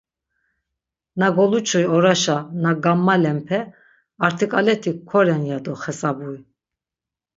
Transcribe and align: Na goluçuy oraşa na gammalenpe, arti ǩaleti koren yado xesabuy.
Na 1.19 1.27
goluçuy 1.35 1.85
oraşa 1.95 2.37
na 2.63 2.71
gammalenpe, 2.83 3.59
arti 4.25 4.45
ǩaleti 4.51 4.91
koren 5.09 5.43
yado 5.49 5.73
xesabuy. 5.81 6.37